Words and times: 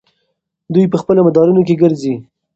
دوی 0.73 0.85
په 0.91 0.97
خپلو 1.01 1.19
مدارونو 1.27 1.61
کې 1.67 1.79
ګرځي. 1.81 2.13